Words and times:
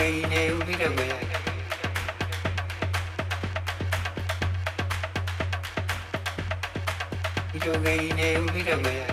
Yogaine 0.00 0.52
Uvidabaya. 0.52 1.18
Yogaine 7.66 8.38
Uvidabaya. 8.38 9.06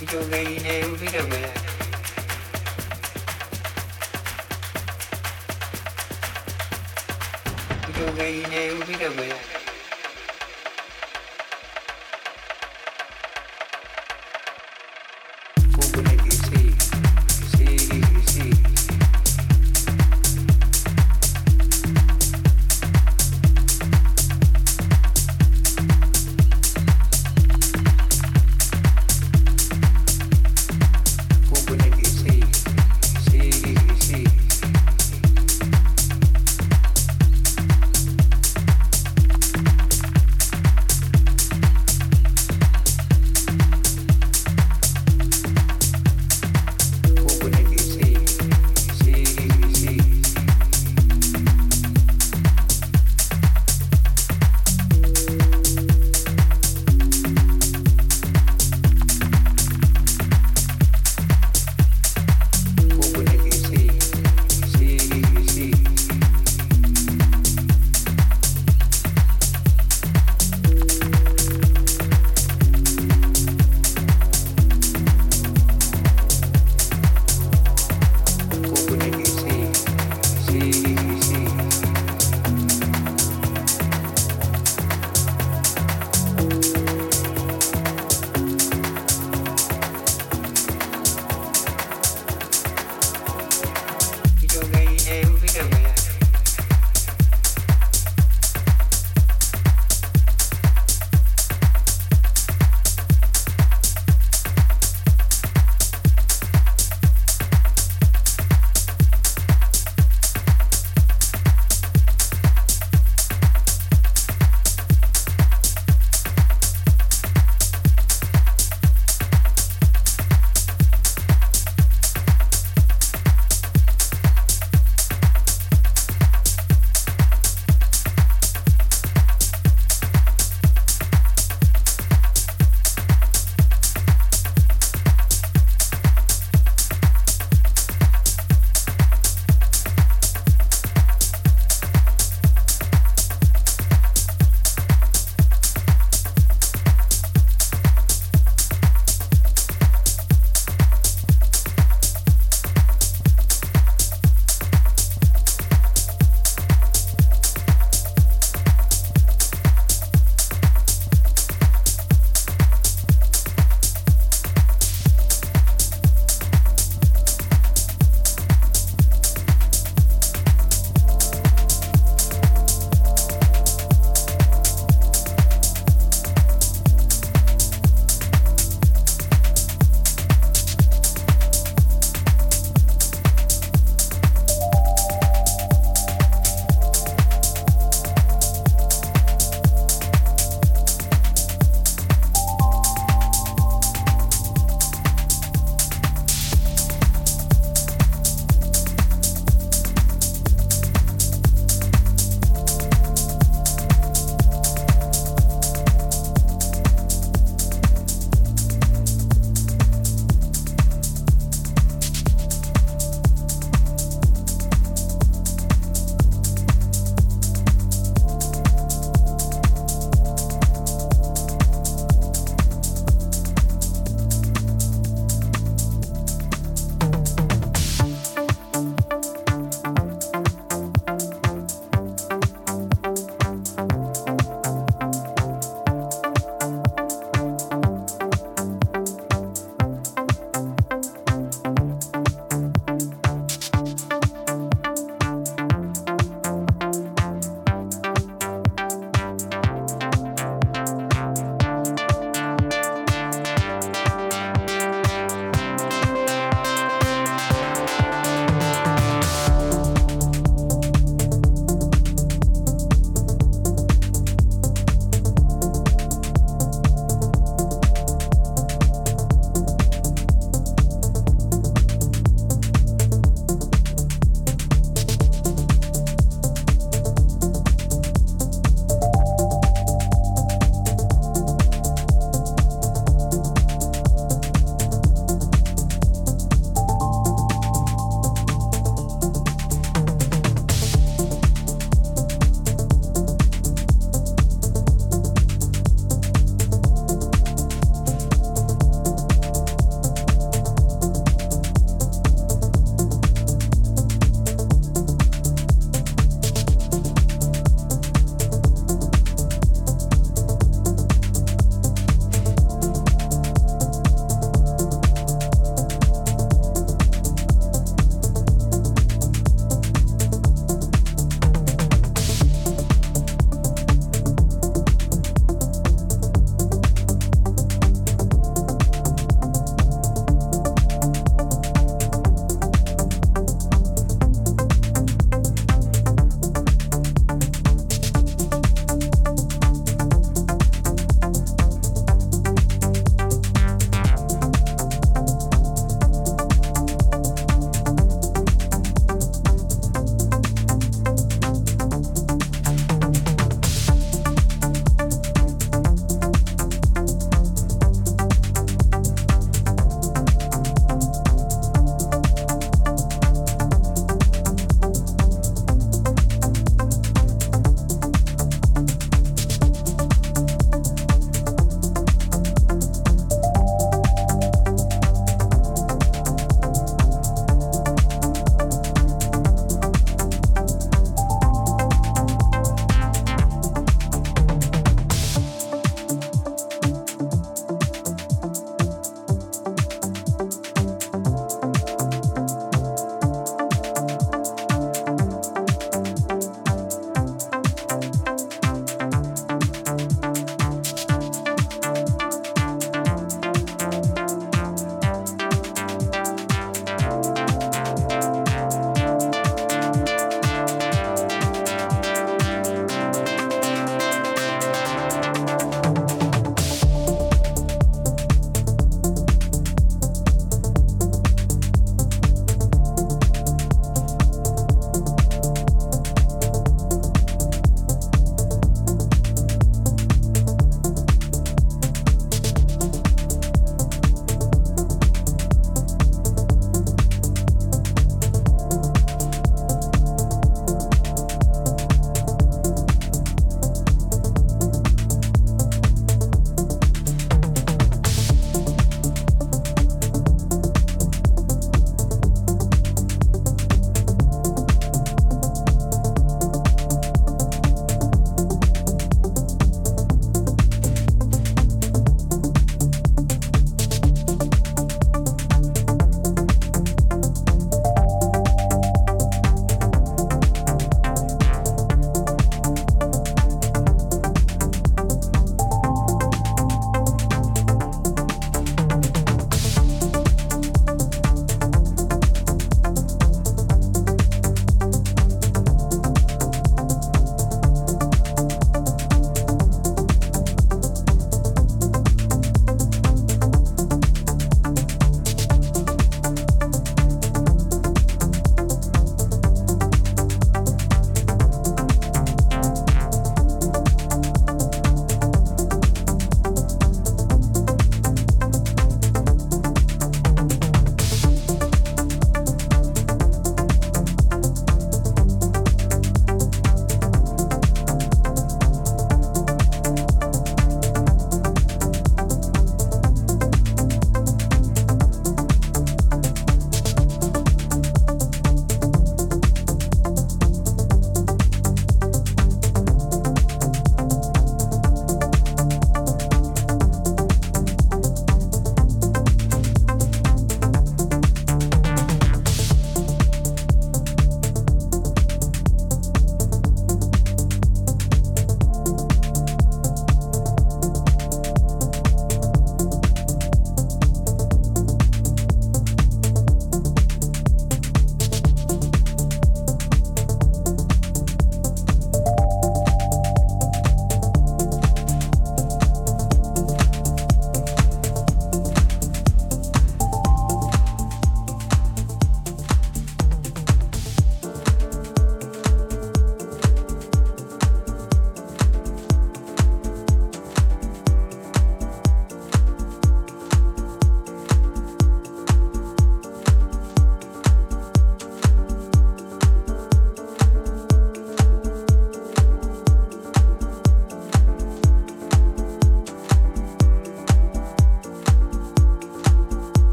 Yogaine 0.00 0.82
biết 8.88 9.00
đâu 9.00 9.10
Uvidabaya. 9.10 9.59